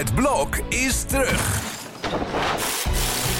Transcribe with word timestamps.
Het 0.00 0.14
blok 0.14 0.56
is 0.68 1.02
terug. 1.02 1.60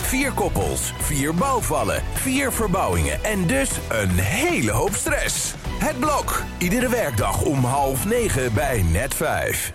Vier 0.02 0.33
koppels, 0.33 0.92
vier 0.98 1.34
bouwvallen, 1.34 2.02
vier 2.12 2.52
verbouwingen 2.52 3.25
en 3.25 3.46
dus 3.46 3.71
een 3.88 4.10
hele 4.10 4.71
hoop 4.71 4.95
stress. 4.95 5.54
Het 5.79 5.99
blok, 5.99 6.43
iedere 6.59 6.88
werkdag 6.88 7.43
om 7.43 7.65
half 7.65 8.04
negen 8.04 8.54
bij 8.54 8.83
net 8.83 9.15
vijf. 9.15 9.73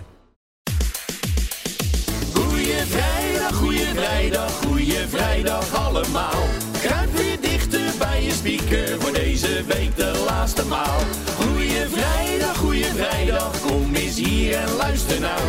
Goeie 2.34 2.84
vrijdag, 2.86 3.54
goeie 3.54 3.86
vrijdag, 3.94 4.50
goeie 4.50 5.08
vrijdag 5.08 5.74
allemaal. 5.74 6.42
Kruip 6.80 7.16
weer 7.16 7.40
dichter 7.40 7.90
bij 7.98 8.22
je 8.22 8.32
speaker 8.32 9.00
voor 9.00 9.12
deze 9.12 9.64
week 9.64 9.96
de 9.96 10.24
laatste 10.28 10.64
maal. 10.66 11.00
Goeie 11.40 11.88
vrijdag, 11.88 12.56
goeie 12.56 12.84
vrijdag, 12.94 13.60
kom 13.60 13.94
eens 13.94 14.16
hier 14.16 14.54
en 14.54 14.72
luister 14.76 15.20
nou. 15.20 15.40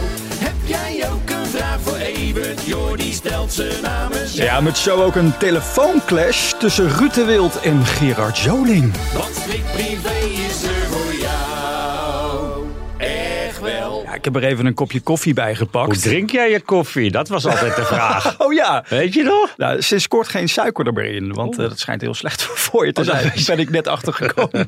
Jordi 2.65 3.11
stelt 3.13 3.53
ze 3.53 3.79
namens 3.81 4.33
jou. 4.33 4.45
Ja, 4.45 4.61
met 4.61 4.77
zo 4.77 5.03
ook 5.03 5.15
een 5.15 5.37
telefoonclash 5.37 6.51
tussen 6.59 6.89
Ruud 6.97 7.13
de 7.13 7.23
Wild 7.25 7.59
en 7.59 7.85
Gerard 7.85 8.37
Joling. 8.37 8.93
Want 9.13 9.35
Slik 9.45 9.63
Privé 9.73 10.25
is 10.47 10.63
er 10.63 10.69
voor 10.89 11.13
jou. 11.19 12.65
Echt 12.97 13.59
wel. 13.59 14.01
Ja, 14.05 14.13
ik 14.13 14.23
heb 14.25 14.35
er 14.35 14.43
even 14.43 14.65
een 14.65 14.73
kopje 14.73 14.99
koffie 15.01 15.33
bij 15.33 15.47
Hoe 15.47 15.55
gepakt. 15.55 16.01
drink 16.01 16.31
jij 16.31 16.49
je 16.51 16.59
koffie? 16.61 17.11
Dat 17.11 17.27
was 17.27 17.45
altijd 17.45 17.75
de 17.75 17.85
vraag. 17.93 18.35
Oh 18.39 18.53
ja, 18.53 18.83
Weet 18.89 19.13
je 19.13 19.23
nog? 19.23 19.53
nou, 19.57 19.81
sinds 19.81 20.07
kort 20.07 20.27
geen 20.27 20.49
suiker 20.49 20.85
er 20.87 20.93
meer 20.93 21.15
in, 21.15 21.33
want 21.33 21.59
eh, 21.59 21.69
dat 21.69 21.79
schijnt 21.79 22.01
heel 22.01 22.13
slecht 22.13 22.41
voor 22.43 22.56
je 22.71 22.91
te 22.93 23.03
zijn. 23.03 23.23
Daar 23.23 23.43
ben 23.45 23.59
ik 23.59 23.69
net 23.69 23.87
achter 23.87 24.13
gekomen. 24.13 24.67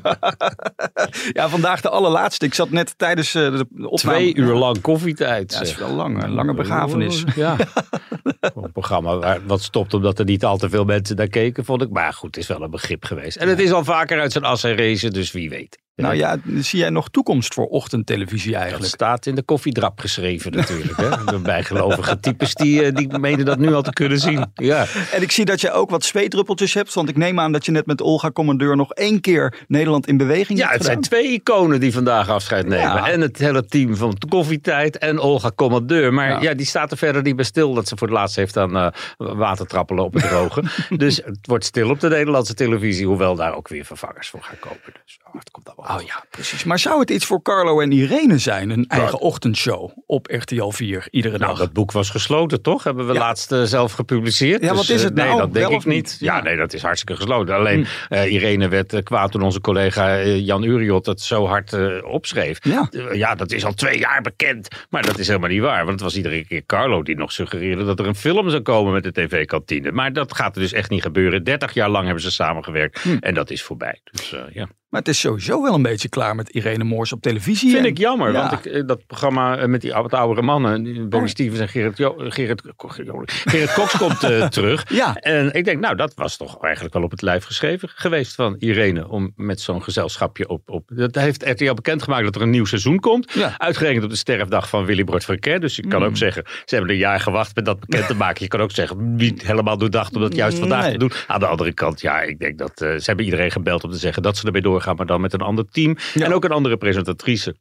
ja, 1.38 1.48
vandaag 1.48 1.80
de 1.80 1.88
allerlaatste. 1.88 2.46
Ik 2.46 2.54
zat 2.54 2.70
net 2.70 2.98
tijdens 2.98 3.34
eh, 3.34 3.42
de 3.70 3.88
opname. 3.90 4.16
Twee 4.16 4.34
uur 4.34 4.54
lang 4.54 4.80
koffietijd. 4.80 5.52
Ja, 5.52 5.58
dat 5.58 5.68
is 5.68 5.76
wel 5.76 5.90
lang, 5.90 6.22
een 6.22 6.32
lange 6.32 6.54
begrafenis. 6.54 7.24
Ja. 7.34 7.56
een 8.40 8.72
programma 8.72 9.16
waar 9.16 9.46
wat 9.46 9.62
stopt 9.62 9.94
omdat 9.94 10.18
er 10.18 10.24
niet 10.24 10.44
al 10.44 10.56
te 10.56 10.68
veel 10.68 10.84
mensen 10.84 11.16
naar 11.16 11.28
keken, 11.28 11.64
vond 11.64 11.82
ik. 11.82 11.90
Maar 11.90 12.12
goed, 12.12 12.34
het 12.34 12.44
is 12.44 12.46
wel 12.46 12.62
een 12.62 12.70
begrip 12.70 13.04
geweest. 13.04 13.36
En 13.36 13.48
het 13.48 13.60
is 13.60 13.72
al 13.72 13.84
vaker 13.84 14.20
uit 14.20 14.32
zijn 14.32 14.44
as 14.44 14.62
race, 14.62 15.10
dus 15.10 15.32
wie 15.32 15.50
weet. 15.50 15.78
Nou 16.00 16.14
ja, 16.14 16.36
zie 16.56 16.78
jij 16.78 16.90
nog 16.90 17.08
toekomst 17.08 17.54
voor 17.54 17.66
ochtendtelevisie 17.66 18.52
Dat 18.52 18.60
eigenlijk? 18.60 18.92
staat 18.92 19.26
in 19.26 19.34
de 19.34 19.42
koffiedrap 19.42 20.00
geschreven 20.00 20.52
natuurlijk. 20.52 20.96
Hè? 20.96 21.08
De 21.32 21.38
bijgelovige 21.38 22.20
types 22.20 22.54
die, 22.54 22.84
eh, 22.84 22.94
die 22.94 23.18
menen 23.18 23.44
dat 23.44 23.58
nu 23.58 23.74
al 23.74 23.82
te 23.82 23.92
kunnen 23.92 24.18
zien. 24.18 24.46
Ja. 24.54 24.86
En 25.12 25.22
ik 25.22 25.32
zie 25.32 25.44
dat 25.44 25.60
je 25.60 25.72
ook 25.72 25.90
wat 25.90 26.04
zweetdruppeltjes 26.04 26.74
hebt, 26.74 26.94
want 26.94 27.08
ik 27.08 27.16
neem 27.16 27.40
aan 27.40 27.52
dat 27.52 27.64
je 27.64 27.72
net 27.72 27.86
met 27.86 28.00
Olga 28.00 28.30
Commandeur 28.30 28.76
nog 28.76 28.92
één 28.92 29.20
keer 29.20 29.64
Nederland 29.68 30.06
in 30.06 30.16
beweging 30.16 30.58
Ja, 30.58 30.64
hebt 30.64 30.76
het 30.78 30.86
zijn 30.86 31.00
twee 31.00 31.32
iconen 31.32 31.80
die 31.80 31.92
vandaag 31.92 32.28
afscheid 32.28 32.66
nemen. 32.66 32.84
Ja. 32.84 33.10
En 33.10 33.20
het 33.20 33.38
hele 33.38 33.64
team 33.66 33.96
van 33.96 34.18
Koffietijd 34.28 34.98
en 34.98 35.18
Olga 35.18 35.50
Commandeur. 35.54 36.12
Maar 36.12 36.28
Ja. 36.28 36.40
ja. 36.40 36.54
die 36.54 36.66
staat 36.66 36.90
er 36.90 36.96
verder 36.96 37.22
niet 37.22 37.36
bij 37.36 37.44
stil 37.44 37.74
dat 37.74 37.88
ze 37.88 37.96
voor 37.96 38.06
het 38.06 38.16
laatst 38.16 38.36
heeft 38.36 38.56
aan 38.56 38.76
eh 38.76 38.88
water 39.16 39.66
trappelen 39.66 40.04
op 40.04 40.14
het 40.14 40.22
droge. 40.28 40.62
dus 40.96 41.16
het 41.16 41.38
wordt 41.42 41.64
stil 41.64 41.90
op 41.90 42.00
de 42.00 42.08
Nederlandse 42.08 42.54
televisie. 42.54 43.06
Hoewel 43.06 43.34
daar 43.34 43.54
ook 43.54 43.68
weer 43.68 43.84
vervangers 43.84 44.28
voor 44.28 44.42
gaan 44.42 44.58
kopen. 44.58 44.92
Dus 45.04 45.18
oh, 45.26 45.34
het 45.38 45.50
komt 45.50 45.66
allemaal 45.68 45.89
Oh 45.96 46.02
ja, 46.06 46.24
precies. 46.30 46.64
Maar 46.64 46.78
zou 46.78 47.00
het 47.00 47.10
iets 47.10 47.24
voor 47.26 47.42
Carlo 47.42 47.80
en 47.80 47.92
Irene 47.92 48.38
zijn? 48.38 48.70
Een 48.70 48.84
eigen 48.88 49.18
ochtendshow 49.20 49.90
op 50.06 50.26
RTL 50.30 50.68
4 50.70 51.06
iedere 51.10 51.38
Nou, 51.38 51.50
dag? 51.50 51.58
dat 51.58 51.72
boek 51.72 51.92
was 51.92 52.10
gesloten, 52.10 52.62
toch? 52.62 52.84
Hebben 52.84 53.06
we 53.06 53.12
Ja. 53.12 53.18
laatst 53.18 53.52
eh, 53.52 53.62
zelf 53.62 53.92
gepubliceerd. 53.92 54.62
Ja, 54.62 54.68
wat 54.68 54.76
Dus, 54.86 54.90
is 54.90 54.98
eh, 54.98 55.04
het 55.04 55.14
nou? 55.14 55.28
Nee, 55.28 55.38
dat 55.38 55.52
denk 55.54 55.70
ik 55.70 55.84
niet? 55.84 56.16
Ja, 56.20 56.32
Ja. 56.34 56.38
Hm. 56.38 56.44
nee, 56.44 56.56
dat 56.56 56.72
is 56.72 56.82
hartstikke 56.82 57.16
gesloten. 57.16 57.54
Alleen 57.54 57.86
eh, 58.08 58.32
Irene 58.32 58.68
werd 58.68 59.02
kwaad 59.02 59.32
toen 59.32 59.42
onze 59.42 59.60
collega 59.60 60.22
Jan 60.22 60.62
Uriot 60.62 61.06
het 61.06 61.20
zo 61.20 61.46
hard 61.46 62.02
opschreef. 62.02 62.58
Ja. 62.64 62.88
Ja, 63.12 63.34
dat 63.34 63.52
is 63.52 63.64
al 63.64 63.72
twee 63.74 63.98
jaar 63.98 64.22
bekend. 64.22 64.68
Maar 64.90 65.02
dat 65.02 65.18
is 65.18 65.26
helemaal 65.26 65.48
niet 65.48 65.60
waar. 65.60 65.78
Want 65.78 65.90
het 65.90 66.00
was 66.00 66.16
iedere 66.16 66.44
keer 66.46 66.62
Carlo 66.66 67.02
die 67.02 67.16
nog 67.16 67.32
suggereerde 67.32 67.84
dat 67.84 67.98
er 67.98 68.06
een 68.06 68.14
film 68.14 68.50
zou 68.50 68.62
komen 68.62 68.92
met 68.92 69.02
de 69.02 69.12
tv-kantine. 69.12 69.92
Maar 69.92 70.12
dat 70.12 70.34
gaat 70.34 70.54
er 70.56 70.62
dus 70.62 70.72
echt 70.72 70.90
niet 70.90 71.02
gebeuren. 71.02 71.44
30 71.44 71.74
jaar 71.74 71.88
lang 71.90 72.04
hebben 72.04 72.22
ze 72.22 72.30
samengewerkt. 72.30 73.00
Hm. 73.00 73.16
En 73.20 73.34
dat 73.34 73.50
is 73.50 73.62
voorbij. 73.62 74.00
Dus 74.04 74.34
ja. 74.52 74.68
Maar 74.90 75.00
het 75.00 75.08
is 75.08 75.20
sowieso 75.20 75.62
wel 75.62 75.74
een 75.74 75.82
beetje 75.82 76.08
klaar 76.08 76.34
met 76.34 76.48
Irene 76.48 76.84
Moors 76.84 77.12
op 77.12 77.20
televisie. 77.22 77.70
Vind 77.70 77.82
En- 77.84 77.90
ik 77.90 77.98
jammer, 77.98 78.32
Ja. 78.32 78.40
want 78.48 78.64
ik, 78.66 78.72
eh, 78.72 78.82
dat 78.86 79.06
programma 79.06 79.56
eh, 79.58 79.66
met 79.68 79.80
die 79.80 79.92
wat 79.92 80.12
oudere 80.14 80.42
mannen, 80.46 81.06
Oh. 81.10 81.26
Stevens 81.26 81.60
en 81.60 81.68
Gerrit, 81.68 81.96
jo 81.96 82.14
Gerrit, 82.18 82.62
Gerrit, 82.76 83.72
Cox 83.74 83.96
komt 83.96 84.22
eh, 84.22 84.46
terug. 84.58 84.84
Ja. 84.88 85.14
En 85.14 85.52
ik 85.54 85.64
denk, 85.64 85.80
nou, 85.80 85.96
dat 85.96 86.14
was 86.14 86.36
toch 86.36 86.62
eigenlijk 86.62 86.94
wel 86.94 87.02
op 87.02 87.10
het 87.10 87.22
lijf 87.22 87.44
geschreven 87.44 87.88
geweest 87.94 88.34
van 88.34 88.56
Irene, 88.58 89.08
om 89.08 89.32
met 89.36 89.60
zo'n 89.60 89.82
gezelschapje 89.82 90.48
op, 90.48 90.70
op. 90.70 90.90
Dat 90.94 91.14
heeft 91.14 91.42
RTL 91.48 91.74
bekendgemaakt 91.74 92.24
dat 92.24 92.34
er 92.34 92.42
een 92.42 92.50
nieuw 92.50 92.64
seizoen 92.64 92.98
komt. 93.00 93.32
Ja. 93.32 93.54
Uitgerekend 93.58 94.04
op 94.04 94.10
de 94.10 94.16
sterfdag 94.16 94.68
van 94.68 94.84
Willy 94.84 95.04
Bord 95.04 95.24
Verker. 95.24 95.60
Dus 95.60 95.76
je 95.76 95.86
kan 95.86 96.00
Mm. 96.00 96.06
ook 96.06 96.16
zeggen, 96.16 96.44
ze 96.64 96.74
hebben 96.74 96.92
een 96.92 96.98
jaar 97.00 97.20
gewacht 97.20 97.54
met 97.54 97.64
dat 97.64 97.80
bekend 97.80 98.06
te 98.06 98.14
maken. 98.14 98.42
Je 98.42 98.48
kan 98.48 98.60
ook 98.60 98.70
zeggen, 98.72 99.14
niet 99.14 99.42
helemaal 99.46 99.78
doordacht 99.78 100.14
om 100.14 100.20
dat 100.20 100.34
juist 100.34 100.58
vandaag 100.58 100.82
Nee. 100.82 100.92
te 100.92 100.98
doen. 100.98 101.12
Aan 101.26 101.40
de 101.40 101.46
andere 101.46 101.72
kant, 101.72 102.00
ja, 102.00 102.20
ik 102.20 102.38
denk 102.38 102.58
dat 102.58 102.72
ze 102.76 103.02
hebben 103.04 103.24
iedereen 103.24 103.50
gebeld 103.50 103.84
om 103.84 103.90
te 103.90 103.98
zeggen 103.98 104.22
dat 104.22 104.36
ze 104.36 104.46
ermee 104.46 104.62
doorgaan, 104.80 104.96
maar 104.96 105.06
dan 105.06 105.20
met 105.20 105.32
een 105.32 105.40
ander 105.40 105.70
team. 105.70 105.96
Ja. 106.14 106.24
En 106.24 106.32
ook 106.32 106.44
een 106.44 106.50
andere 106.50 106.76
presentatrice. 106.76 107.56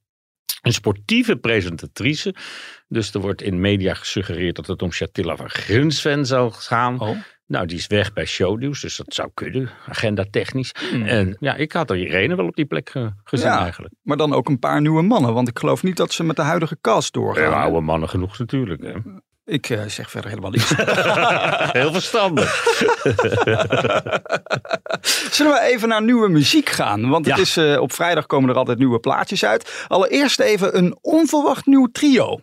Een 0.62 0.74
sportieve 0.74 1.36
presentatrice. 1.36 2.36
Dus 2.88 3.14
er 3.14 3.20
wordt 3.20 3.42
in 3.42 3.62
media 3.62 3.94
gesuggereerd 3.94 4.56
dat 4.56 4.68
het 4.68 4.82
om 4.82 4.92
Shatilla 4.92 5.36
van 5.36 5.50
Grunsven 5.50 6.26
zal 6.26 6.52
gaan. 6.52 7.00
Oh. 7.00 7.18
Nou, 7.46 7.66
die 7.66 7.78
is 7.78 7.88
weg 7.88 8.14
bij 8.14 8.26
Shownieuws, 8.26 8.82
dus 8.82 8.98
dat 8.98 9.14
zou 9.14 9.30
kunnen, 9.34 9.70
agenda 9.88 10.26
technisch. 10.32 10.72
Hmm. 10.90 11.06
En 11.06 11.38
ja, 11.40 11.56
ik 11.56 11.72
had 11.72 11.90
er 11.90 11.98
Irene 11.98 12.36
wel 12.36 12.48
op 12.48 12.56
die 12.56 12.66
plek 12.66 12.90
gezien 13.24 13.50
Ja. 13.50 13.62
eigenlijk. 13.62 13.94
Maar 14.02 14.18
dan 14.18 14.34
ook 14.34 14.48
een 14.48 14.60
paar 14.60 14.82
nieuwe 14.82 15.02
mannen. 15.02 15.34
Want 15.34 15.48
ik 15.48 15.60
geloof 15.60 15.84
niet 15.84 15.98
dat 15.98 16.14
ze 16.14 16.24
met 16.24 16.36
de 16.36 16.42
huidige 16.42 16.78
cast 16.82 17.14
doorgaan. 17.14 17.44
Ja, 17.44 17.62
oude 17.62 17.80
mannen 17.80 18.10
genoeg 18.10 18.38
natuurlijk. 18.38 18.84
Hè. 18.84 18.94
Ik 19.50 19.70
eh, 19.70 19.80
zeg 19.88 20.10
verder 20.12 20.30
helemaal 20.30 20.52
niets. 20.52 20.74
Heel 21.80 21.92
verstandig. 21.94 22.64
Zullen 25.36 25.52
we 25.54 25.60
even 25.62 25.88
naar 25.88 26.02
nieuwe 26.04 26.30
muziek 26.30 26.70
gaan? 26.70 27.10
Want 27.10 27.26
het 27.26 27.36
Ja. 27.36 27.42
is, 27.42 27.58
eh, 27.58 27.82
op 27.82 27.94
vrijdag 27.94 28.26
komen 28.26 28.50
er 28.50 28.56
altijd 28.56 28.78
nieuwe 28.78 29.00
plaatjes 29.00 29.46
uit. 29.46 29.86
Allereerst 29.88 30.40
even 30.40 30.78
een 30.78 30.98
onverwacht 31.02 31.66
nieuw 31.66 31.88
trio. 31.92 32.40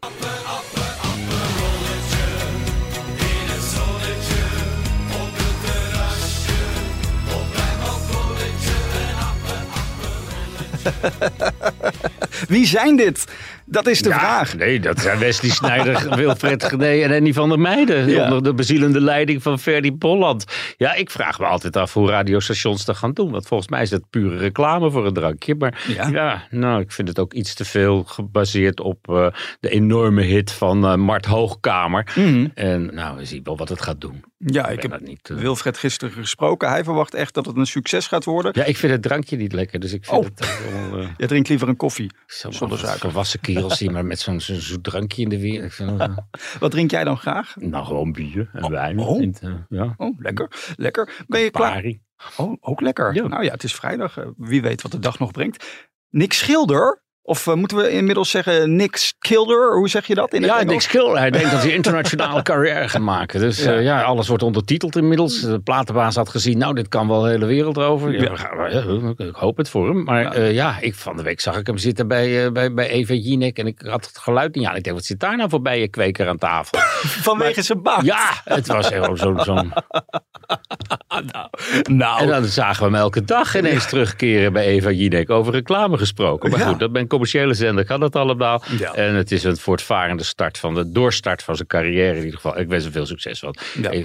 Wie 12.49 12.67
zijn 12.67 12.97
dit? 12.97 13.25
Dat 13.69 13.87
is 13.87 14.03
de 14.03 14.09
Ja, 14.09 14.19
vraag. 14.19 14.57
Nee, 14.57 14.81
dat 14.81 15.01
zijn 15.01 15.19
Wesley 15.19 15.51
Snijder, 15.51 16.09
Wilfred 16.17 16.65
Gené 16.65 17.03
en 17.03 17.13
Annie 17.13 17.35
van 17.35 17.49
der 17.49 17.59
Meijden. 17.59 18.09
Ja. 18.09 18.25
Onder 18.25 18.43
de 18.43 18.55
bezielende 18.55 19.01
leiding 19.01 19.43
van 19.43 19.59
Ferdy 19.59 19.93
Bolland. 19.93 20.45
Ja, 20.77 20.95
ik 20.95 21.11
vraag 21.11 21.39
me 21.39 21.47
altijd 21.47 21.77
af 21.77 21.93
hoe 21.93 22.11
radiostations 22.11 22.85
dat 22.85 22.97
gaan 22.97 23.13
doen. 23.13 23.31
Want 23.31 23.47
volgens 23.47 23.69
mij 23.69 23.83
is 23.83 23.91
dat 23.91 24.11
pure 24.11 24.37
reclame 24.37 24.91
voor 24.91 25.07
een 25.07 25.13
drankje. 25.15 25.55
Maar 25.55 25.85
Ja. 25.89 26.09
ja, 26.09 26.43
nou, 26.51 26.81
ik 26.81 26.93
vind 26.93 27.09
het 27.09 27.19
ook 27.19 27.33
iets 27.33 27.55
te 27.55 27.65
veel 27.65 28.05
gebaseerd 28.05 28.81
op 28.81 29.09
eh, 29.09 29.27
de 29.61 29.69
enorme 29.69 30.23
hit 30.23 30.53
van 30.53 30.87
eh, 30.87 30.95
Mart 30.95 31.25
Hoogkamer. 31.27 32.13
Mhm. 32.15 32.47
En 32.55 32.95
nou, 32.95 33.17
we 33.17 33.25
zien 33.25 33.41
wel 33.45 33.57
wat 33.57 33.69
het 33.69 33.83
gaat 33.83 34.01
doen. 34.01 34.25
Ja, 34.39 34.69
ik 34.69 34.83
heb 34.83 35.01
niet, 35.01 35.31
eh. 35.31 35.37
Wilfred 35.37 35.79
gisteren 35.79 36.15
gesproken. 36.15 36.69
Hij 36.69 36.85
verwacht 36.85 37.15
echt 37.15 37.35
dat 37.35 37.47
het 37.47 37.57
een 37.57 37.67
succes 37.67 38.07
gaat 38.07 38.25
worden. 38.25 38.53
Ja, 38.55 38.65
ik 38.65 38.77
vind 38.77 38.93
het 38.93 39.03
drankje 39.03 39.37
niet 39.37 39.53
lekker. 39.53 39.81
Dus 39.81 39.93
ik 39.93 40.05
vind 40.05 40.19
Oh. 40.19 40.25
het 40.25 40.59
wel... 40.91 41.01
Je 41.17 41.27
drinkt 41.27 41.49
liever 41.49 41.69
een 41.69 41.77
koffie. 41.77 42.11
zo'n 42.27 42.53
Zonder 42.53 42.79
suiker. 42.79 43.13
Kerels 43.57 43.79
die 43.79 43.91
maar 43.91 44.05
met 44.05 44.19
zo'n 44.19 44.41
zoet 44.41 44.85
drankje 44.85 45.23
in 45.23 45.29
de 45.29 45.41
weer. 45.41 45.77
Wat 46.61 46.71
drink 46.71 46.91
jij 46.91 47.05
dan 47.05 47.17
graag? 47.17 47.57
nou, 47.57 47.85
gewoon 47.85 48.13
bier 48.13 48.51
en 48.53 48.71
wijn. 48.71 48.99
oh. 48.99 49.23
En, 49.23 49.35
eh, 49.41 49.55
ja. 49.69 49.95
Oh, 49.97 50.19
lekker. 50.21 50.75
Lekker. 50.77 51.25
Ben 51.27 51.41
je 51.41 51.51
klaar? 51.51 51.93
Oh, 52.37 52.57
ook 52.61 52.81
lekker. 52.81 53.15
Ja. 53.15 53.27
Nou 53.27 53.45
ja, 53.45 53.53
het 53.53 53.65
is 53.65 53.75
vrijdag. 53.75 54.17
Eh, 54.19 54.27
Wie 54.37 54.63
weet 54.63 54.83
wat 54.83 54.93
de 54.93 54.99
dag 54.99 55.19
nog 55.19 55.31
brengt. 55.31 55.87
Nick 56.09 56.33
Schilder. 56.33 57.03
Of 57.27 57.47
eh, 57.47 57.55
moeten 57.55 57.77
we 57.77 57.91
inmiddels 57.91 58.31
zeggen 58.31 58.77
Nick 58.77 58.97
Schilder? 58.97 59.77
Hoe 59.77 59.89
zeg 59.89 60.07
je 60.07 60.15
dat 60.15 60.35
in 60.35 60.43
Ja, 60.43 60.49
Engels? 60.55 60.65
Nick 60.73 60.81
Schilder. 60.81 61.19
Hij 61.19 61.31
denkt 61.31 61.51
dat 61.51 61.63
hij 61.63 61.73
internationale 61.73 62.43
carrière 62.51 62.89
gaat 62.89 63.03
maken. 63.03 63.41
Dus 63.41 63.63
Ja. 63.65 63.73
ja. 63.73 63.79
ja, 63.81 64.03
alles 64.03 64.29
wordt 64.29 64.43
ondertiteld 64.43 64.97
inmiddels. 64.97 65.41
De 65.41 65.61
platenbaas 65.61 66.15
had 66.17 66.29
gezien, 66.29 66.59
nou, 66.59 66.75
dit 66.75 66.89
kan 66.89 67.09
wel 67.09 67.21
de 67.21 67.29
hele 67.29 67.47
wereld 67.47 67.79
over. 67.79 68.13
Ja, 68.13 68.33
Ja. 68.71 69.13
ik 69.17 69.35
hoop 69.35 69.57
het 69.57 69.69
voor 69.69 69.87
hem. 69.89 70.03
Maar 70.05 70.41
Ja. 70.41 70.45
ja, 70.49 70.77
ik, 70.81 70.95
van 70.95 71.17
de 71.17 71.23
week 71.23 71.41
zag 71.41 71.57
ik 71.59 71.67
hem 71.67 71.79
zitten 71.79 72.09
bij, 72.09 72.45
eh, 72.45 72.53
bij, 72.53 72.73
bij 72.75 72.89
Eva 72.89 73.15
Jinek. 73.15 73.59
En 73.59 73.67
ik 73.67 73.81
had 73.87 74.07
het 74.07 74.19
geluid 74.19 74.55
niet 74.55 74.67
aan. 74.67 74.77
Ik 74.77 74.85
denk, 74.85 74.97
wat 74.97 75.05
zit 75.05 75.21
daar 75.21 75.37
nou 75.37 75.49
voor 75.51 75.63
bij 75.63 75.81
je 75.81 75.89
kweker 75.89 76.29
aan 76.29 76.39
tafel? 76.39 76.79
Vanwege 77.29 77.63
zijn 77.63 77.83
baard. 77.83 78.05
Ja, 78.05 78.31
het 78.45 78.67
was 78.67 78.89
zo'n 79.45 79.73
nou, 81.33 81.49
nou. 81.83 82.21
En 82.21 82.27
dan 82.29 82.45
zagen 82.45 82.79
we 82.79 82.91
hem 82.91 82.95
elke 83.01 83.25
dag 83.25 83.57
ineens 83.57 83.89
terugkeren 83.89 84.53
bij 84.53 84.65
Eva 84.67 84.91
Jinek 84.91 85.31
over 85.31 85.53
reclame 85.53 85.99
gesproken. 85.99 86.51
Maar 86.51 86.59
Ja. 86.59 86.67
goed, 86.67 86.79
dat 86.79 86.93
bij 86.93 87.03
een 87.03 87.09
commerciële 87.09 87.55
zender 87.55 87.85
kan 87.85 88.01
dat 88.01 88.17
allemaal. 88.17 88.63
Ja. 88.79 88.93
En 88.93 89.15
het 89.15 89.33
is 89.33 89.45
een 89.45 89.57
voortvarende 89.57 90.25
start 90.25 90.59
van 90.59 90.75
de 90.75 90.91
doorstart 90.93 91.43
van 91.43 91.57
zijn 91.57 91.69
carrière 91.69 92.11
in 92.17 92.25
ieder 92.25 92.41
geval. 92.41 92.59
Ik 92.59 92.69
wens 92.69 92.85
hem 92.85 92.93
veel 92.93 93.07
succes. 93.07 93.41
Want 93.41 93.61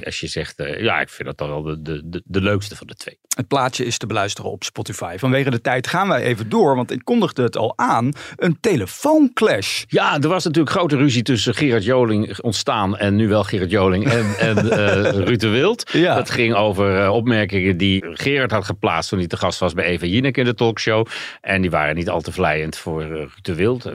als 0.06 0.20
je 0.20 0.28
zegt, 0.28 0.60
eh, 0.60 0.82
ja, 0.82 1.02
ik 1.02 1.10
vind 1.10 1.28
dat 1.28 1.38
dan 1.38 1.50
wel 1.50 1.62
de, 1.62 1.82
de, 1.82 2.02
de, 2.06 2.22
de 2.26 2.42
leukste 2.42 2.76
van 2.76 2.88
de 2.88 2.96
twee. 2.96 3.20
Het 3.36 3.48
plaatje 3.48 3.86
is 3.86 3.98
te 3.98 4.06
beluisteren 4.08 4.52
op 4.52 4.64
Spotify. 4.64 5.16
Vanwege 5.18 5.50
de 5.50 5.62
tijd 5.62 5.88
gaan 5.88 6.08
wij 6.08 6.22
even 6.24 6.50
door, 6.50 6.76
want 6.76 6.92
ik 6.92 7.02
kondigde 7.04 7.44
het 7.44 7.58
al 7.58 7.74
aan. 7.76 8.12
Een 8.38 8.58
telefoonclash. 9.06 9.84
Ja, 9.88 10.20
er 10.22 10.28
was 10.28 10.44
natuurlijk 10.44 10.76
grote 10.76 10.96
ruzie 10.98 11.24
tussen 11.24 11.56
Gerard 11.56 11.84
Joling 11.84 12.40
ontstaan 12.40 12.98
en 12.98 13.16
nu 13.16 13.28
wel 13.28 13.44
Gerard 13.44 13.72
Joling 13.72 14.06
en, 14.12 14.26
en 14.38 14.58
eh, 14.72 15.12
Ruud 15.28 15.40
de 15.40 15.48
Wild. 15.48 15.90
Ja. 15.94 16.16
Dat 16.16 16.30
ging 16.30 16.54
over 16.56 17.02
eh, 17.04 17.11
opmerkingen 17.12 17.78
die 17.78 18.06
Gerard 18.14 18.52
had 18.52 18.66
geplaatst 18.66 19.10
toen 19.10 19.20
hij 19.20 19.28
te 19.28 19.38
gast 19.38 19.60
was 19.60 19.74
bij 19.74 19.86
Eva 19.86 20.06
Jinek 20.06 20.38
in 20.38 20.46
de 20.46 20.54
talkshow. 20.54 21.08
En 21.42 21.62
die 21.62 21.70
waren 21.70 21.96
niet 21.96 22.10
al 22.10 22.22
te 22.22 22.32
vlijend 22.32 22.78
voor 22.78 23.02
eh, 23.02 23.10
Ruud 23.10 23.30
de 23.42 23.56
Wild 23.56 23.86
eh, 23.86 23.94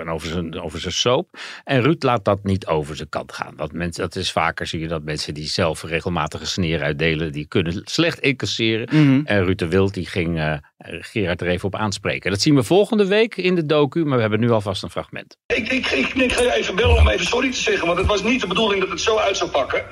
en 0.00 0.10
over 0.10 0.28
zijn, 0.28 0.60
over 0.60 0.80
zijn 0.80 0.92
soap. 0.92 1.38
En 1.64 1.82
Ruud 1.82 2.02
laat 2.02 2.24
dat 2.24 2.44
niet 2.44 2.66
over 2.66 2.96
zijn 2.96 3.08
kant 3.08 3.32
gaan. 3.32 3.54
Want 3.56 3.72
mensen, 3.72 4.02
dat 4.02 4.16
is 4.16 4.32
vaker 4.32 4.66
zie 4.66 4.80
je 4.80 4.88
dat 4.88 5.02
mensen 5.02 5.34
die 5.34 5.46
zelf 5.46 5.82
regelmatige 5.82 6.46
sneer 6.46 6.82
uitdelen, 6.82 7.32
die 7.32 7.46
kunnen 7.46 7.80
slecht 7.84 8.18
incasseren. 8.18 8.86
En 9.24 9.44
Ruud 9.44 9.58
de 9.58 9.68
Wild 9.68 9.94
die 9.94 10.06
ging 10.06 10.38
eh, 10.38 10.54
Gerard 10.78 11.40
er 11.40 11.48
even 11.48 11.66
op 11.66 11.74
aanspreken. 11.74 12.30
Dat 12.30 12.40
zien 12.40 12.54
we 12.54 12.62
volgende 12.62 13.06
week 13.06 13.36
in 13.36 13.54
de 13.54 13.66
docu, 13.66 14.04
maar 14.04 14.14
we 14.14 14.20
hebben 14.20 14.40
nu 14.40 14.50
alvast 14.50 14.82
een 14.82 14.90
fragment. 14.90 15.36
Ik, 15.46 15.68
ik, 15.68 15.86
ik, 15.86 16.14
ik 16.14 16.32
ga 16.32 16.42
je 16.42 16.54
even 16.54 16.76
bellen 16.76 16.98
om 16.98 17.08
even 17.08 17.26
sorry 17.26 17.50
te 17.50 17.58
zeggen, 17.60 17.86
want 17.86 17.98
het 17.98 18.06
was 18.06 18.22
niet 18.22 18.40
de 18.40 18.46
bedoeling 18.46 18.80
dat 18.80 18.90
het 18.90 19.00
zo 19.00 19.16
uit 19.16 19.36
zou 19.36 19.50
pakken. 19.50 19.84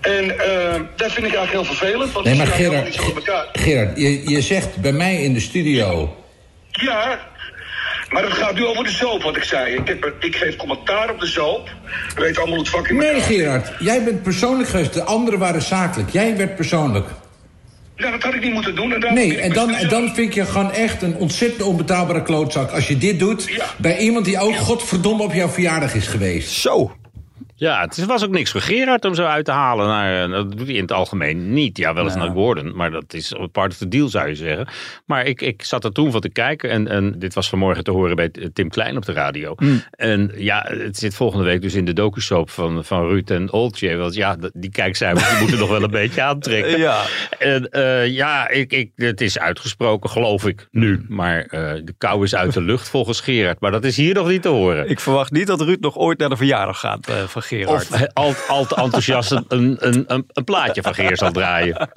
En 0.00 0.38
eh, 0.38 0.80
dat 0.96 1.12
vind 1.12 1.26
ik 1.26 1.34
eigenlijk 1.34 1.50
heel 1.50 1.64
vervelend. 1.64 2.12
Want 2.12 2.24
Nee, 2.26 2.34
maar 2.34 2.46
Gerard, 2.46 2.84
niet. 2.84 3.00
Gerard 3.52 3.98
je, 3.98 4.28
je 4.30 4.40
zegt 4.40 4.76
bij 4.76 4.92
mij 4.92 5.22
in 5.22 5.32
de 5.32 5.40
studio... 5.40 6.16
Ja, 6.70 7.18
maar 8.08 8.22
het 8.22 8.32
gaat 8.32 8.54
nu 8.54 8.66
over 8.66 8.84
de 8.84 8.90
soap, 8.90 9.22
wat 9.22 9.36
ik 9.36 9.42
zei. 9.42 9.74
Ik, 9.74 9.88
heb, 9.88 10.14
ik 10.20 10.36
geef 10.36 10.56
commentaar 10.56 11.10
op 11.10 11.20
de 11.20 11.26
soap. 11.26 11.68
We 12.14 12.20
weten 12.20 12.40
allemaal 12.42 12.58
het 12.58 12.68
vak 12.68 12.88
in 12.88 12.96
Nee, 12.96 13.08
elkaar. 13.08 13.22
Gerard, 13.22 13.72
jij 13.78 14.04
bent 14.04 14.22
persoonlijk 14.22 14.68
geweest. 14.68 14.94
De 14.94 15.02
anderen 15.02 15.38
waren 15.38 15.62
zakelijk. 15.62 16.10
Jij 16.10 16.36
werd 16.36 16.56
persoonlijk. 16.56 17.08
Ja, 17.96 18.10
dat 18.10 18.22
had 18.22 18.34
ik 18.34 18.42
niet 18.42 18.52
moeten 18.52 18.74
doen. 18.74 18.92
En 18.92 19.14
Nee, 19.14 19.38
en 19.40 19.52
dan, 19.52 19.74
en 19.74 19.88
dan 19.88 20.04
vind 20.14 20.28
ik 20.28 20.34
je 20.34 20.44
gewoon 20.44 20.72
echt 20.72 21.02
een 21.02 21.16
ontzettend 21.16 21.62
onbetaalbare 21.62 22.22
klootzak... 22.22 22.70
als 22.70 22.88
je 22.88 22.98
dit 22.98 23.18
doet 23.18 23.48
Ja. 23.48 23.64
bij 23.78 23.98
iemand 23.98 24.24
die 24.24 24.38
ook 24.38 24.56
godverdomme 24.56 25.22
op 25.22 25.32
jouw 25.32 25.48
verjaardag 25.48 25.94
is 25.94 26.06
geweest. 26.06 26.50
Zo. 26.50 26.96
Ja, 27.58 27.80
het 27.80 28.04
was 28.04 28.24
ook 28.24 28.30
niks 28.30 28.50
voor 28.50 28.60
Gerard 28.60 29.04
om 29.04 29.14
zo 29.14 29.24
uit 29.24 29.44
te 29.44 29.50
halen. 29.50 29.86
Naar, 29.86 30.24
eh, 30.24 30.30
dat 30.30 30.56
doet 30.56 30.66
hij 30.66 30.76
in 30.76 30.82
het 30.82 30.92
algemeen 30.92 31.52
niet. 31.52 31.76
Ja, 31.76 31.94
wel 31.94 32.04
eens 32.04 32.14
naar 32.14 32.30
Gordon, 32.30 32.76
maar 32.76 32.90
dat 32.90 33.14
is 33.14 33.34
part 33.52 33.72
of 33.72 33.78
the 33.78 33.88
deal 33.88 34.08
zou 34.08 34.28
je 34.28 34.34
zeggen. 34.34 34.66
Maar 35.06 35.24
ik, 35.24 35.42
ik 35.42 35.64
zat 35.64 35.84
er 35.84 35.92
toen 35.92 36.10
van 36.10 36.20
te 36.20 36.28
kijken 36.28 36.70
en, 36.70 36.88
en 36.88 37.18
dit 37.18 37.34
was 37.34 37.48
vanmorgen 37.48 37.84
te 37.84 37.90
horen 37.90 38.16
bij 38.16 38.30
Tim 38.52 38.68
Klein 38.68 38.96
op 38.96 39.04
de 39.04 39.12
radio. 39.12 39.54
En 39.90 40.32
ja, 40.36 40.66
het 40.68 40.96
zit 40.96 41.14
volgende 41.14 41.44
week 41.44 41.62
dus 41.62 41.74
in 41.74 41.84
de 41.84 41.92
docusoap 41.92 42.50
van, 42.50 42.84
van 42.84 43.08
Ruud 43.08 43.30
en 43.30 43.52
Oltje. 43.52 43.96
Want 43.96 44.14
ja, 44.14 44.36
die 44.52 44.70
kijkcijfers 44.70 45.30
die 45.30 45.38
moeten 45.38 45.58
nog 45.58 45.68
wel 45.68 45.82
een 45.82 45.90
beetje 46.02 46.22
aantrekken. 46.22 46.78
Ja. 46.78 47.02
En 47.38 47.70
eh, 47.70 48.06
ja, 48.06 48.48
ik, 48.48 48.72
ik, 48.72 48.90
het 48.94 49.20
is 49.20 49.38
uitgesproken, 49.38 50.10
geloof 50.10 50.46
ik, 50.46 50.68
nu. 50.70 51.04
Maar 51.08 51.40
eh, 51.40 51.72
de 51.84 51.94
kou 51.98 52.24
is 52.24 52.34
uit 52.34 52.52
de 52.52 52.62
lucht 52.62 52.88
volgens 52.88 53.20
Gerard. 53.20 53.60
Maar 53.60 53.70
dat 53.70 53.84
is 53.84 53.96
hier 53.96 54.14
nog 54.14 54.28
niet 54.28 54.42
te 54.42 54.48
horen. 54.48 54.88
Ik 54.88 55.00
verwacht 55.00 55.32
niet 55.32 55.46
dat 55.46 55.60
Ruud 55.60 55.80
nog 55.80 55.96
ooit 55.96 56.18
naar 56.18 56.28
de 56.28 56.36
verjaardag 56.36 56.80
gaat 56.80 57.10
van 57.26 57.42
Gerard. 57.46 57.90
Of 57.90 58.12
al, 58.14 58.34
al 58.48 58.66
te 58.66 58.74
enthousiast 58.74 59.30
een, 59.30 59.44
een, 59.48 60.04
een, 60.06 60.24
een 60.28 60.44
plaatje 60.44 60.82
van 60.82 60.94
Geer 60.94 61.16
zal 61.16 61.32
draaien. 61.32 61.90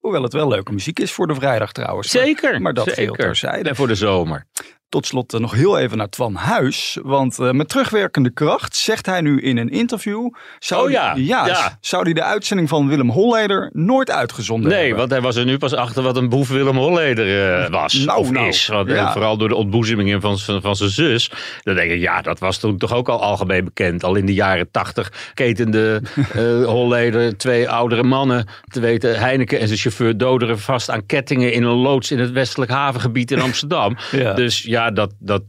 Hoewel 0.00 0.22
het 0.22 0.32
wel 0.32 0.48
leuke 0.48 0.72
muziek 0.72 0.98
is 0.98 1.12
voor 1.12 1.26
de 1.26 1.34
vrijdag 1.34 1.72
trouwens. 1.72 2.10
Zeker. 2.10 2.60
Maar 2.60 2.74
dat 2.74 2.84
zeker. 2.84 3.04
veel 3.04 3.14
terzijde. 3.14 3.68
En 3.68 3.76
voor 3.76 3.88
de 3.88 3.94
zomer. 3.94 4.46
Tot 4.88 5.06
slot 5.06 5.34
eh, 5.34 5.40
nog 5.40 5.52
heel 5.52 5.78
even 5.78 5.96
naar 5.98 6.08
Twan 6.08 6.34
Huis. 6.34 6.98
Want 7.02 7.38
eh, 7.38 7.50
met 7.50 7.68
terugwerkende 7.68 8.30
kracht 8.30 8.76
zegt 8.76 9.06
hij 9.06 9.20
nu 9.20 9.40
in 9.40 9.56
een 9.58 9.68
interview... 9.70 10.28
Zou 10.58 10.84
Oh 10.84 10.90
ja, 10.90 11.14
die- 11.14 11.26
ja, 11.26 11.46
ja. 11.46 11.78
Zou 11.80 12.02
hij 12.02 12.12
de 12.12 12.22
uitzending 12.22 12.68
van 12.68 12.88
Willem 12.88 13.10
Holleder 13.10 13.70
nooit 13.72 14.10
uitgezonden 14.10 14.70
Nee, 14.70 14.78
hebben? 14.80 14.98
want 14.98 15.10
hij 15.10 15.20
was 15.20 15.36
er 15.36 15.44
nu 15.44 15.58
pas 15.58 15.74
achter 15.74 16.02
wat 16.02 16.16
een 16.16 16.28
boef 16.28 16.48
Willem 16.48 16.76
Holleder 16.76 17.62
eh, 17.64 17.70
was. 17.70 17.94
Nou, 17.94 18.18
of 18.18 18.30
nou. 18.30 18.46
is. 18.48 18.66
Want, 18.66 18.88
Ja. 18.88 19.12
Vooral 19.12 19.36
door 19.36 19.48
de 19.48 19.54
ontboezemingen 19.54 20.20
van, 20.20 20.38
van, 20.38 20.60
van 20.60 20.76
zijn 20.76 20.90
zus. 20.90 21.30
Dan 21.62 21.74
denk 21.74 21.90
ik, 21.90 22.00
ja, 22.00 22.20
dat 22.22 22.38
was 22.38 22.58
toen 22.58 22.78
toch 22.78 22.92
ook 22.92 23.08
al 23.08 23.22
algemeen 23.22 23.64
bekend. 23.64 24.04
Al 24.04 24.14
in 24.14 24.26
de 24.26 24.34
jaren 24.34 24.70
tachtig 24.70 25.12
ketende 25.34 26.02
eh 26.32 26.64
Holleder 26.64 27.36
twee 27.36 27.68
oudere 27.68 28.02
mannen. 28.02 28.46
Te 28.68 28.80
weten, 28.80 29.18
Heineken 29.18 29.60
en 29.60 29.66
zijn 29.66 29.78
chauffeur 29.78 30.16
doderen 30.16 30.58
vast 30.58 30.90
aan 30.90 31.06
kettingen 31.06 31.52
in 31.52 31.62
een 31.62 31.76
loods 31.76 32.10
in 32.10 32.18
het 32.18 32.30
westelijk 32.30 32.70
havengebied 32.70 33.30
in 33.30 33.40
Amsterdam. 33.48 33.96
Dus 34.34 34.62
ja, 34.62 34.83
dat, 34.90 35.14
dat 35.18 35.42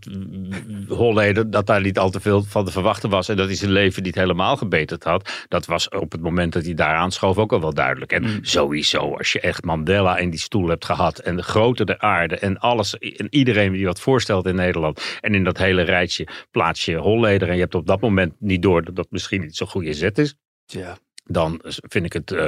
Holleder, 0.87 1.49
dat 1.49 1.67
daar 1.67 1.81
niet 1.81 1.97
al 1.99 2.09
te 2.09 2.19
veel 2.19 2.43
van 2.43 2.65
te 2.65 2.71
verwachten 2.71 3.09
was. 3.09 3.29
En 3.29 3.35
dat 3.37 3.47
hij 3.47 3.55
zijn 3.55 3.71
leven 3.71 4.03
niet 4.03 4.15
helemaal 4.15 4.57
gebeterd 4.57 5.03
had. 5.03 5.45
Dat 5.47 5.65
was 5.65 5.89
op 5.89 6.11
het 6.11 6.21
moment 6.21 6.53
dat 6.53 6.63
hij 6.65 6.73
daar 6.73 6.95
aanschoof 6.95 7.37
ook 7.37 7.53
al 7.53 7.61
wel 7.61 7.73
duidelijk. 7.73 8.11
En 8.11 8.23
Mm. 8.23 8.39
sowieso, 8.41 9.15
als 9.17 9.31
je 9.31 9.39
echt 9.39 9.63
Mandela 9.63 10.17
in 10.17 10.29
die 10.29 10.39
stoel 10.39 10.67
hebt 10.67 10.85
gehad. 10.85 11.19
En 11.19 11.35
de 11.35 11.43
grote 11.43 11.85
der 11.85 11.99
aarde. 11.99 12.37
En 12.37 12.57
alles. 12.59 12.97
En 12.97 13.27
iedereen 13.29 13.71
die 13.71 13.85
wat 13.85 13.99
voorstelt 13.99 14.45
in 14.45 14.55
Nederland. 14.55 15.17
En 15.21 15.35
in 15.35 15.43
dat 15.43 15.57
hele 15.57 15.81
rijtje 15.81 16.27
plaats 16.51 16.85
je 16.85 16.95
Holleder. 16.95 17.47
En 17.49 17.55
je 17.55 17.61
hebt 17.61 17.75
op 17.75 17.87
dat 17.87 18.01
moment 18.01 18.33
niet 18.39 18.61
door 18.61 18.83
dat 18.83 18.95
dat 18.95 19.07
misschien 19.09 19.41
niet 19.41 19.55
zo'n 19.55 19.67
goede 19.67 19.93
zet 19.93 20.17
is. 20.17 20.35
Ja. 20.65 20.97
Dan 21.27 21.59
vind 21.63 22.05
ik 22.05 22.13
het 22.13 22.31
eh, 22.31 22.47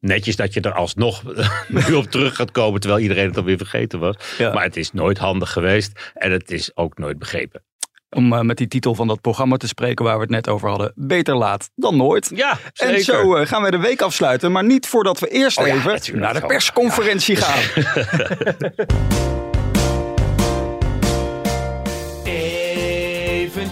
netjes 0.00 0.36
dat 0.36 0.54
je 0.54 0.60
er 0.60 0.72
alsnog 0.72 1.22
nu 1.88 1.94
op 1.94 2.10
terug 2.10 2.36
gaat 2.36 2.50
komen. 2.50 2.80
Terwijl 2.80 3.02
iedereen 3.02 3.28
het 3.28 3.36
alweer 3.36 3.56
vergeten 3.56 3.98
was. 3.98 4.16
Ja. 4.38 4.52
Maar 4.52 4.62
het 4.62 4.76
is 4.76 4.92
nooit 4.92 5.18
handig 5.18 5.52
geweest. 5.52 6.12
En 6.14 6.32
het 6.32 6.50
is 6.50 6.76
ook 6.76 6.98
nooit 6.98 7.18
begrepen. 7.18 7.62
Om 8.10 8.32
eh, 8.32 8.40
met 8.40 8.56
die 8.56 8.68
titel 8.68 8.94
van 8.94 9.06
dat 9.06 9.20
programma 9.20 9.56
te 9.56 9.68
spreken 9.68 10.04
waar 10.04 10.14
we 10.14 10.20
het 10.20 10.30
net 10.30 10.48
over 10.48 10.68
hadden. 10.68 10.92
Beter 10.94 11.36
laat 11.36 11.70
dan 11.74 11.96
nooit. 11.96 12.30
Ja, 12.34 12.58
zeker. 12.72 12.94
En 12.94 13.00
zo 13.00 13.34
eh, 13.34 13.46
gaan 13.46 13.62
wij 13.62 13.70
de 13.70 13.78
week 13.78 14.02
afsluiten. 14.02 14.52
Maar 14.52 14.64
niet 14.64 14.86
voordat 14.86 15.18
we 15.18 15.28
eerst 15.28 15.58
Oh 15.58 15.66
even 15.66 16.18
naar 16.18 16.34
de 16.34 16.46
persconferentie 16.46 17.36
gaan. 17.36 17.84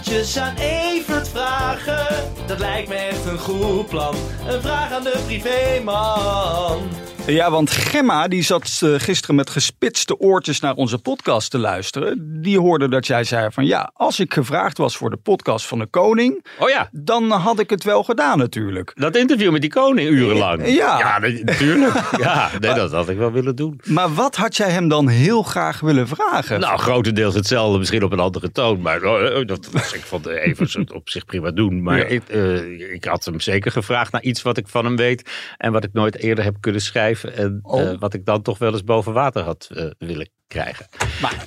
Eventjes 0.05 0.37
aan 0.37 0.55
Evert 0.55 1.27
vragen, 1.27 2.31
dat 2.45 2.59
lijkt 2.59 2.89
me 2.89 2.95
echt 2.95 3.25
een 3.25 3.39
goed 3.39 3.87
plan. 3.87 4.15
Een 4.47 4.61
vraag 4.61 4.91
aan 4.91 5.03
de 5.03 5.23
privéman. 5.25 6.89
Ja, 7.27 7.51
want 7.51 7.71
Gemma 7.71 8.27
die 8.27 8.41
zat 8.43 8.79
eh, 8.83 8.89
gisteren 8.97 9.35
met 9.35 9.49
gespitste 9.49 10.19
oortjes 10.19 10.59
naar 10.59 10.73
onze 10.73 10.97
podcast 10.97 11.51
te 11.51 11.57
luisteren. 11.57 12.41
Die 12.41 12.59
hoorde 12.59 12.89
dat 12.89 13.07
jij 13.07 13.23
zei 13.23 13.47
van 13.51 13.65
ja, 13.65 13.91
als 13.93 14.19
ik 14.19 14.33
gevraagd 14.33 14.77
was 14.77 14.97
voor 14.97 15.09
de 15.09 15.17
podcast 15.17 15.65
van 15.67 15.79
de 15.79 15.85
koning, 15.85 16.45
Oh 16.59 16.69
ja, 16.69 16.89
dan 16.91 17.31
had 17.31 17.59
ik 17.59 17.69
het 17.69 17.83
wel 17.83 18.03
gedaan 18.03 18.37
natuurlijk. 18.37 18.91
dat 18.95 19.15
interview 19.15 19.51
met 19.51 19.61
die 19.61 19.69
koning 19.69 20.09
urenlang. 20.09 20.67
Ja. 20.67 21.19
natuurlijk. 21.19 21.93
Ja, 22.17 22.49
nee, 22.59 22.73
dat 22.73 22.91
had 22.91 23.09
ik 23.09 23.17
wel 23.17 23.31
willen 23.31 23.55
doen. 23.55 23.79
Maar 23.83 24.13
wat 24.13 24.35
had 24.35 24.57
jij 24.57 24.69
hem 24.69 24.87
dan 24.87 25.07
heel 25.07 25.43
graag 25.43 25.79
willen 25.79 26.07
vragen? 26.07 26.59
Nou, 26.59 26.79
grotendeels 26.79 27.35
hetzelfde, 27.35 27.77
misschien 27.77 28.03
op 28.03 28.11
een 28.11 28.19
andere 28.19 28.51
toon. 28.51 28.81
Maar 28.81 29.03
oh, 29.03 29.37
oh, 29.37 29.47
dat 29.47 29.69
was, 29.71 29.93
ik 29.93 30.01
vond 30.01 30.25
even 30.25 30.93
op 30.95 31.09
zich 31.09 31.25
prima 31.25 31.51
doen. 31.51 31.83
Maar 31.83 31.97
Ja. 31.97 32.03
ik, 32.05 32.29
eh, 32.29 32.93
ik 32.93 33.03
had 33.03 33.25
hem 33.25 33.39
zeker 33.39 33.71
gevraagd 33.71 34.11
naar 34.11 34.21
iets 34.21 34.41
wat 34.41 34.57
ik 34.57 34.67
van 34.67 34.85
hem 34.85 34.95
weet. 34.95 35.29
En 35.57 35.71
wat 35.71 35.83
ik 35.83 35.93
nooit 35.93 36.17
eerder 36.17 36.43
heb 36.43 36.55
kunnen 36.59 36.81
schrijven. 36.81 37.13
En 37.23 37.59
Oh. 37.61 37.81
eh, 37.81 37.99
wat 37.99 38.13
ik 38.13 38.25
dan 38.25 38.41
toch 38.41 38.57
wel 38.57 38.71
eens 38.71 38.83
boven 38.83 39.13
water 39.13 39.43
had 39.43 39.67
eh, 39.75 39.85
willen 39.97 40.29
krijgen. 40.47 40.85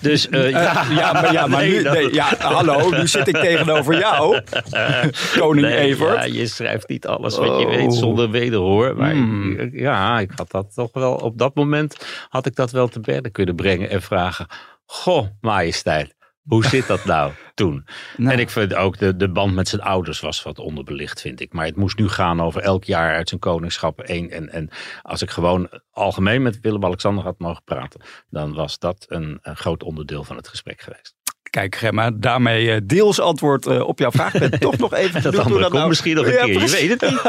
dus 0.00 0.28
eh, 0.28 0.50
ja, 0.50 0.84
ja, 0.90 1.12
maar, 1.12 1.32
ja, 1.32 1.46
maar 1.46 1.60
Nee, 1.66 1.70
nu, 1.70 1.82
dat- 1.82 2.14
ja, 2.14 2.34
hallo, 2.38 2.90
nu 2.90 3.06
zit 3.08 3.28
ik 3.28 3.36
tegenover 3.36 3.98
jou, 3.98 4.40
koning 5.38 5.66
Nee, 5.66 5.76
Evert. 5.76 6.14
Ja, 6.16 6.24
je 6.24 6.46
schrijft 6.46 6.88
niet 6.88 7.06
alles 7.06 7.36
wat 7.36 7.60
je 7.60 7.66
Oh. 7.66 7.74
weet 7.74 7.94
zonder 7.94 8.30
wederhoor. 8.30 8.96
Maar 8.96 9.10
Hmm. 9.12 9.68
ja, 9.72 10.20
ik 10.20 10.30
had 10.36 10.50
dat 10.50 10.74
toch 10.74 10.92
wel. 10.92 11.14
Op 11.14 11.38
dat 11.38 11.54
moment 11.54 11.96
had 12.28 12.46
ik 12.46 12.54
dat 12.56 12.70
wel 12.70 12.88
te 12.88 13.00
berden 13.00 13.32
kunnen 13.32 13.54
brengen 13.54 13.90
en 13.90 14.02
vragen: 14.02 14.46
Goh, 14.86 15.26
majesteit. 15.40 16.14
Hoe 16.48 16.64
zit 16.64 16.86
dat 16.86 17.04
nou 17.04 17.32
toen? 17.54 17.86
Nou. 18.16 18.32
En 18.32 18.38
ik 18.38 18.50
vind 18.50 18.74
ook 18.74 18.98
de, 18.98 19.16
de 19.16 19.30
band 19.30 19.54
met 19.54 19.68
zijn 19.68 19.82
ouders 19.82 20.20
was 20.20 20.42
wat 20.42 20.58
onderbelicht, 20.58 21.20
vind 21.20 21.40
ik. 21.40 21.52
Maar 21.52 21.66
het 21.66 21.76
moest 21.76 21.98
nu 21.98 22.08
gaan 22.08 22.40
over 22.40 22.62
elk 22.62 22.84
jaar 22.84 23.14
uit 23.14 23.28
zijn 23.28 23.40
koningschap 23.40 24.00
één. 24.00 24.30
En, 24.30 24.52
en 24.52 24.70
als 25.02 25.22
ik 25.22 25.30
gewoon 25.30 25.68
algemeen 25.90 26.42
met 26.42 26.60
Willem-Alexander 26.60 27.24
had 27.24 27.38
mogen 27.38 27.64
praten, 27.64 28.00
dan 28.30 28.54
was 28.54 28.78
dat 28.78 29.04
een, 29.08 29.38
een 29.42 29.56
groot 29.56 29.82
onderdeel 29.82 30.24
van 30.24 30.36
het 30.36 30.48
gesprek 30.48 30.80
geweest. 30.80 31.17
Kijk 31.50 31.76
Gemma, 31.76 32.10
daarmee 32.14 32.64
uh, 32.64 32.76
deels 32.84 33.20
antwoord 33.20 33.66
uh, 33.66 33.86
op 33.88 33.98
jouw 33.98 34.10
vraag. 34.10 34.34
Ik 34.34 34.50
ben 34.50 34.60
toch 34.70 34.78
nog 34.78 34.94
even 34.94 35.22
dat 35.22 35.38
antwoord 35.38 35.60
dat 35.60 35.62
komt 35.62 35.72
nou... 35.72 35.88
misschien 35.88 36.16
nog 36.16 36.26
een 36.26 36.32
ja, 36.32 36.44
keer, 36.44 36.60
je 36.60 36.70
weet 36.70 37.00
het 37.00 37.10
niet. 37.10 37.22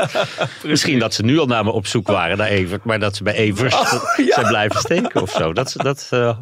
misschien 0.72 1.00
dat 1.00 1.14
ze 1.14 1.24
nu 1.24 1.40
al 1.40 1.46
naar 1.46 1.64
me 1.64 1.72
op 1.72 1.88
zoek 1.88 2.08
waren 2.08 2.38
naar 2.38 2.48
Evert, 2.48 2.84
maar 2.84 3.00
dat 3.00 3.16
ze 3.16 3.24
bij 3.24 3.34
Evers 3.34 3.74
oh, 3.74 3.92
ja. 4.18 4.34
zijn 4.34 4.48
blijven 4.48 4.80
steken 4.80 5.22
of 5.22 5.32
zo. 5.32 5.54
Dat, 5.54 5.74
dat 5.78 6.10
uh, 6.14 6.38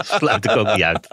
sluit 0.00 0.44
ik 0.44 0.56
ook 0.56 0.74
niet 0.74 0.82
uit. 0.82 1.08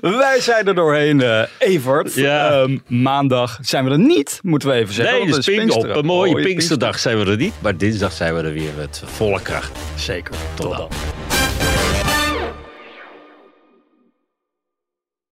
Wij 0.00 0.40
zijn 0.40 0.66
er 0.66 0.74
doorheen, 0.74 1.46
Evert. 1.58 2.14
Ja. 2.14 2.60
Um, 2.60 2.82
maandag 2.86 3.58
zijn 3.60 3.84
we 3.84 3.90
er 3.90 3.98
niet, 3.98 4.40
moeten 4.42 4.68
we 4.68 4.74
even 4.74 4.94
zeggen. 4.94 5.18
Nee, 5.18 5.32
dus 5.32 5.44
Pink, 5.44 5.74
op 5.74 5.84
een 5.84 6.04
mooie 6.04 6.42
Pinksterdag 6.42 6.98
zijn 6.98 7.18
we 7.18 7.30
er 7.30 7.36
niet, 7.36 7.54
maar 7.60 7.76
dinsdag 7.76 8.12
zijn 8.12 8.34
we 8.34 8.42
er 8.42 8.52
weer 8.52 8.72
met 8.76 9.02
volle 9.04 9.42
kracht. 9.42 9.78
Zeker. 9.94 10.34
Tot, 10.54 10.66
Tot 10.66 10.76
dan. 10.76 11.23